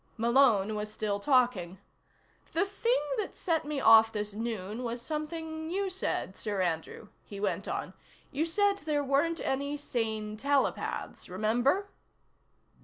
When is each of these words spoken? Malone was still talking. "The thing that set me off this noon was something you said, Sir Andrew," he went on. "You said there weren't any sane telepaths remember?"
Malone 0.17 0.73
was 0.75 0.91
still 0.91 1.19
talking. 1.19 1.77
"The 2.53 2.65
thing 2.65 2.99
that 3.19 3.35
set 3.35 3.65
me 3.65 3.79
off 3.79 4.11
this 4.11 4.33
noon 4.33 4.81
was 4.81 4.99
something 4.99 5.69
you 5.69 5.91
said, 5.91 6.35
Sir 6.35 6.59
Andrew," 6.59 7.09
he 7.23 7.39
went 7.39 7.67
on. 7.67 7.93
"You 8.31 8.43
said 8.47 8.79
there 8.79 9.03
weren't 9.03 9.41
any 9.41 9.77
sane 9.77 10.37
telepaths 10.37 11.29
remember?" 11.29 11.91